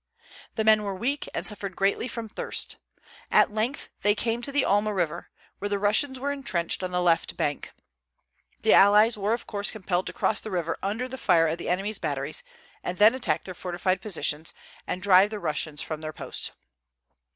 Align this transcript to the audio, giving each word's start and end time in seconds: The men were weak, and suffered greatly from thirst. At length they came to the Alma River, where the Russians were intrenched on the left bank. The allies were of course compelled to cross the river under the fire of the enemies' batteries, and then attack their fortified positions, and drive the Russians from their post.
The 0.55 0.63
men 0.63 0.81
were 0.81 0.95
weak, 0.95 1.29
and 1.31 1.45
suffered 1.45 1.75
greatly 1.75 2.07
from 2.07 2.27
thirst. 2.27 2.77
At 3.29 3.51
length 3.53 3.89
they 4.01 4.15
came 4.15 4.41
to 4.41 4.51
the 4.51 4.65
Alma 4.65 4.91
River, 4.91 5.29
where 5.59 5.69
the 5.69 5.77
Russians 5.77 6.19
were 6.19 6.31
intrenched 6.31 6.81
on 6.81 6.89
the 6.89 7.03
left 7.03 7.37
bank. 7.37 7.71
The 8.63 8.73
allies 8.73 9.15
were 9.15 9.33
of 9.33 9.45
course 9.45 9.69
compelled 9.69 10.07
to 10.07 10.13
cross 10.13 10.39
the 10.39 10.49
river 10.49 10.75
under 10.81 11.07
the 11.07 11.19
fire 11.19 11.47
of 11.49 11.59
the 11.59 11.69
enemies' 11.69 11.99
batteries, 11.99 12.41
and 12.83 12.97
then 12.97 13.13
attack 13.13 13.43
their 13.43 13.53
fortified 13.53 14.01
positions, 14.01 14.55
and 14.87 15.03
drive 15.03 15.29
the 15.29 15.37
Russians 15.37 15.83
from 15.83 16.01
their 16.01 16.13
post. 16.13 16.53